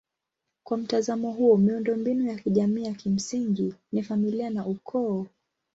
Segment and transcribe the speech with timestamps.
[0.63, 5.27] Kwa mtazamo huo miundombinu ya kijamii ya kimsingi ni familia na ukoo.